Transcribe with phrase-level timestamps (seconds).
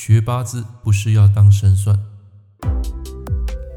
[0.00, 1.98] 学八字不是要当神算。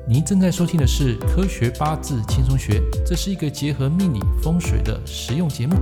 [0.07, 5.75] 您正在收听的是《科学八字轻松学》，这是一个结合命理风水的实用节目。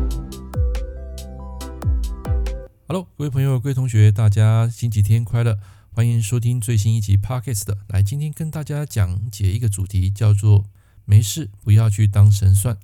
[2.88, 5.60] Hello，各位朋友、各位同学，大家星期天快乐！
[5.92, 7.78] 欢迎收听最新一集 Podcast 的。
[7.90, 10.64] 来，今天跟大家讲解一个主题，叫做
[11.04, 12.78] “没事不要去当神算”。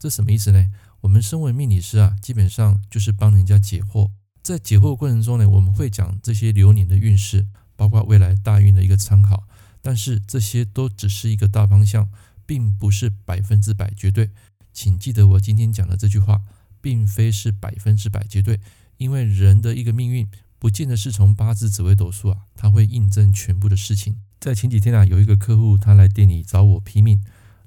[0.00, 0.70] 这什么意思呢？
[1.02, 4.08] 我们身为命理师啊，基本上就是帮人家解惑。
[4.42, 7.46] 在解惑过程中呢，我们会讲这些流年的运势，
[7.76, 9.44] 包括未来大运的一个参考。
[9.80, 12.08] 但是这些都只是一个大方向，
[12.44, 14.30] 并不是百分之百绝对。
[14.72, 16.40] 请记得我今天讲的这句话，
[16.80, 18.58] 并非是百分之百绝对，
[18.96, 20.28] 因为人的一个命运
[20.58, 24.16] 不见得是从八字、紫微斗数啊，它会印证全部的事情。
[24.40, 27.20] 在前几天啊，有一个客户他来店里找我批命。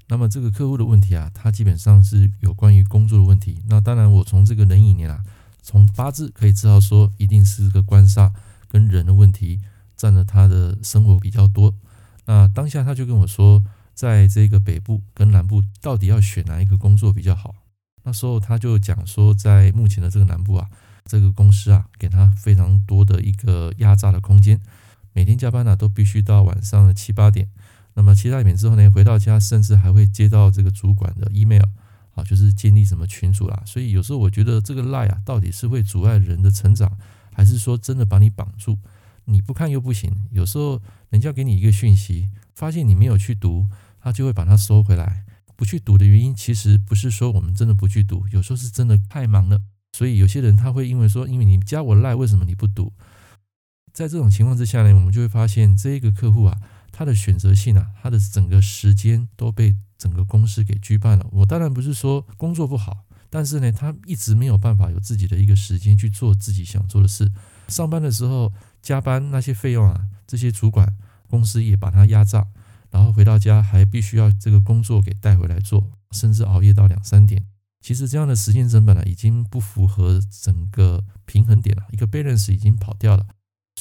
[0.08, 3.62] 那么这个客户的问题啊，他基本上是有关于工作的问题。
[3.68, 5.24] 那当然，我从这个壬寅年啊，
[5.66, 8.32] 从八字可以知道说，一定是个官杀
[8.68, 9.60] 跟人的问题
[9.98, 11.74] 占了他的生活比较多。
[12.26, 13.64] 那当下他就跟我说，
[13.96, 17.56] 在这个北部跟南部到底要选哪一个工作比较好？
[18.04, 20.70] 那时候他就讲说，在目前的这个南部啊，
[21.06, 24.62] 这个公司啊，给他非常多的一个压榨的空间，
[25.14, 27.50] 每天加班呢、都必须到晚上的七八点。
[27.96, 31.64] 那么其他一点之后呢，回到家甚至还会接到这个主管的 email
[32.16, 33.62] 啊，就是建立什么群组啦。
[33.66, 36.98] 所以有时候我觉得这个赖啊，到底是会阻碍人的成长，
[37.32, 38.78] 还是说真的把你绑住？
[39.26, 40.12] 你不看又不行。
[40.32, 43.68] 有时候人家给你一个讯息，发现你没有去读，
[44.00, 45.24] 他就会把它收回来。
[45.56, 49.62] 不去读的原因，其实不是说我们真的不去读，有时候是真的太忙了。
[49.94, 52.92] 所以有些人他会因为说，因为你加我赖，为什么你不读？
[53.94, 56.58] 在这种情况之下呢，我们就会发现这个客户啊。
[56.92, 59.76] 他的选择性啊，他的整个时间都被
[60.06, 61.26] 整个公司给拘办了。
[61.32, 67.32] 我当然不是说工作不好，但是呢，他一直没有办法有自己的一个时间去做自己想做的事。
[67.70, 68.54] 上班的时候
[68.84, 70.96] 加班那些费用啊，这些主管
[71.28, 72.46] 公司也把他压榨，
[72.92, 77.44] 然后回到家还必须要这个工作给带回来做，甚至熬夜到两三点。
[77.82, 83.26] 其实这样的时间成本啊，已经不符合整个平衡点了，一个 balance 已经跑掉了。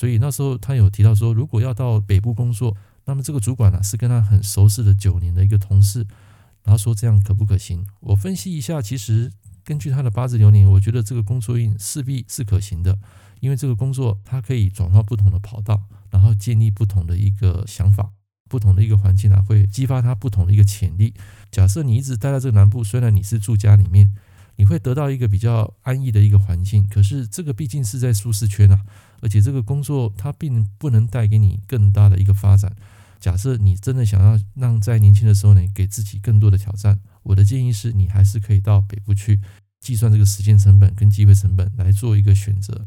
[0.00, 2.74] 所以那时候他有提到说，如果要到北部工作。
[3.06, 6.06] 那么这个主管呢，是跟他很熟识的九年的一个同事，
[6.62, 7.86] 然后说这样可不可行？
[8.00, 9.30] 我分析一下，其实
[9.62, 12.98] 根据他的八字流年，我觉得这个工作运势必是可行的，
[13.40, 18.10] 因为这个工作它可以转换不同的跑道，然后建立不同的一个想法，
[18.48, 21.14] 不同的一个环境啊，会激发他不同的一个潜力。
[21.50, 24.14] 假设你一直待在这个南部，虽然你是住家里面。
[24.56, 28.80] 你会得到一个比较安逸的一个环境，可是这个毕竟是在舒适圈啊，
[29.20, 32.74] 而且这个工作它并不能带给你更大的一个发展。
[33.18, 39.40] 假设你真的想要让在年轻的时候呢，给自己更多的挑战，我的建议是你还是可以到北部去
[39.80, 42.86] 计算这个时间成本跟机会成本来做一个选择。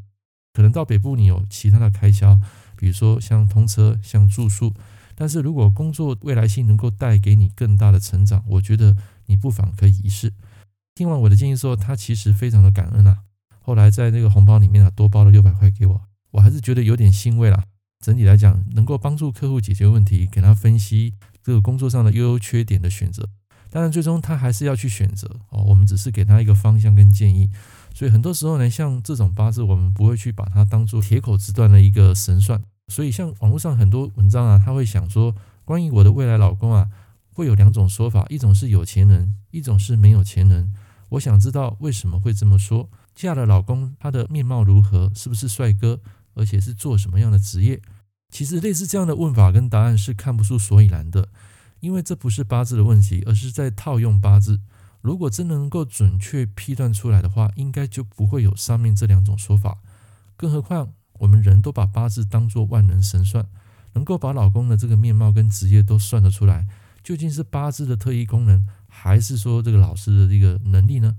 [0.53, 2.39] 可能到北部你有其他的开销，
[2.75, 4.73] 比如说像通车、像住宿，
[5.15, 8.95] 但是如果工作未来性能够带给你更大的成长，我觉得
[9.25, 10.31] 你不妨可以一试。
[10.97, 13.19] 听完我的建议之后，他其实非常的感恩啊。
[13.61, 17.65] 后来在那个红包里面啊，多包了六百块给我，我还是觉得有点欣慰啦。
[18.03, 21.13] 整体来讲，能够帮助客户解决问题，给他分析
[21.43, 23.29] 这个工作上的优缺点的选择。
[23.69, 25.61] 当然，最终他还是要去选择哦。
[25.65, 27.47] 我们只是给他一个方向跟建议。
[27.93, 32.59] 所以很多时候呢，像这种八字，我们不会去把它当做铁口直断的一个神算。
[32.87, 36.89] 所以像网络上很多文章啊，他会想说，关于我的未来老公啊，
[37.33, 40.71] 会有两种说法，一种是有钱人，一种是没有钱人。
[41.09, 42.89] 我想知道为什么会这么说？
[43.15, 45.11] 嫁的老公他的面貌如何？
[45.15, 45.99] 是不是帅哥？
[46.33, 47.81] 而且是做什么样的职业？
[48.29, 51.29] 其实类似这样的问法跟答案是看不出所以然的，
[51.79, 54.59] 因为这不是八字的问题，而是在套用八字。
[55.01, 59.77] 如果真能够准确批断出来的话，应该就不会有上面这两种说法。
[60.35, 63.47] 更何况我们人都把八字当作万能神算，
[63.93, 66.67] 能够把老公的这个面貌跟职业都算得出来，
[67.01, 68.67] 究竟是八字的特异功能？
[68.99, 71.15] 还是说这个老师的这个能力呢？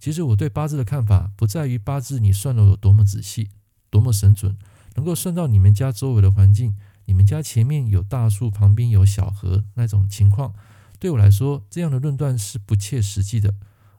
[0.00, 3.50] 其实我对八字的看法不在于八字你算的有多么仔细、
[3.90, 4.56] 多么神准，
[4.94, 6.74] 能够算到你们家周围的环境，
[7.04, 10.54] 你们家前面有大树，旁边有小河那种情况。
[10.98, 13.54] 对我来说，这样的论断是不切实际的。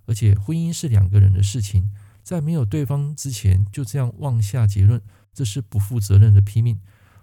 [0.06, 1.92] 而且婚姻是两个人的事情，
[2.24, 5.02] 在没有对方之前就这样妄下结论，
[5.34, 6.80] 这是不负责任的拼命。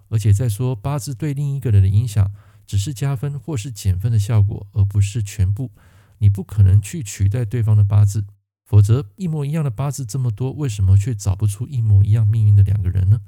[0.09, 2.31] 而且再说八字对另一个人的影响，
[2.67, 5.73] 只是加分或是减分的效果，而不是全部。
[6.19, 8.25] 你不可能去取代对方的八字，
[8.65, 13.21] 否则一模一样的八字这么多，为什么却找不出一模一样命运的两个人呢？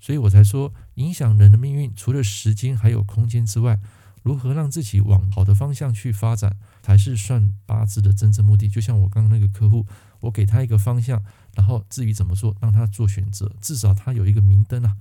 [0.00, 3.80] 所以我才说，影响人的命运，除了时间还有空间之外，
[4.22, 8.68] 如何让自己往好的方向去发展，才是算八字的真正目的。
[8.68, 9.86] 就像我刚刚那个客户，
[10.20, 11.22] 我给他一个方向，
[11.54, 14.96] 然后至于怎么做，让他做选择，至少他有一个明灯啊。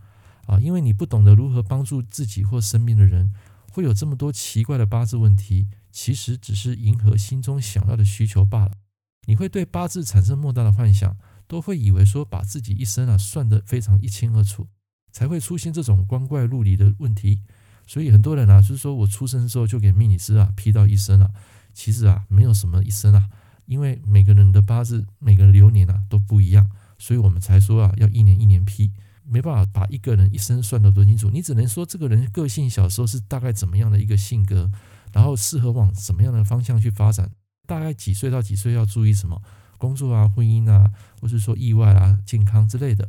[0.46, 3.34] 啊，因为你不懂得如何帮助自己或身边的人，
[3.72, 8.72] 会有这么多奇怪的八字问题，其实只是迎合心中想要的需求罢了。
[9.28, 11.16] 你会对八字产生莫大的幻想，
[11.48, 14.68] 都会以为说把自己一生啊算得非常一清二楚，
[15.12, 17.42] 才会出现这种光怪陆离的问题。
[17.86, 21.32] 所以很多人啊，就是说我出生之后就给命理师啊批到一生了，
[21.74, 23.30] 其实啊没有什么一生啊，
[23.66, 28.92] 因为每个人的八字、每个流年啊都不一样，所以我们才说啊要一年一年批，
[29.24, 31.30] 没办法把一个人一生算得多清楚。
[31.30, 34.72] 你只能说这个人个性小时候是大概怎么样的一个性格，
[35.14, 37.32] 然后适合往什么样的方向去发展。
[37.66, 39.42] 大概几岁到几岁要注意什么
[39.78, 43.08] 工作啊、婚姻啊，或是说意外啊、健康之类的。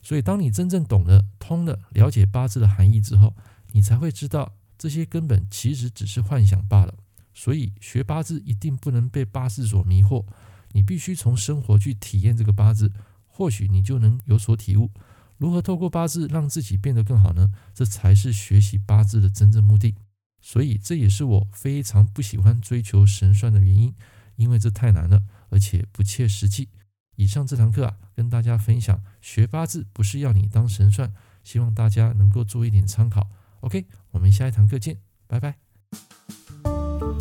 [0.00, 3.34] 所以，当你真正懂得、通了、了解八字的含义之后，
[3.72, 6.94] 你才会知道这些根本其实只是幻想罢了。
[7.34, 10.24] 所以，学八字一定不能被八字所迷惑，
[10.70, 12.92] 你必须从生活去体验这个八字，
[13.26, 14.90] 或许你就能有所体悟。
[15.36, 17.50] 如何透过八字让自己变得更好呢？
[17.74, 19.96] 这才是学习八字的真正目的。
[20.46, 23.92] 所以这也是我非常不喜欢追求神算的原因，
[24.36, 26.68] 因为这太难了，而且不切实际。
[27.16, 31.12] 以上这堂课啊，跟大家分享，学八字不是要你当神算，
[31.42, 33.28] 希望大家能够做一点参考。
[33.58, 35.56] OK，我们下一堂课见，拜拜。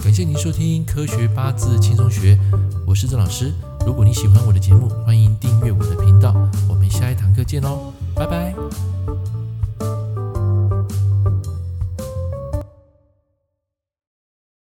[0.03, 2.37] 感谢您收听科学八字轻松学，
[2.85, 3.51] 我是郑老师。
[3.87, 6.31] 如果你喜欢我的节目，欢迎订阅我的频道。
[6.69, 8.53] 我们下一堂课见喽，拜拜。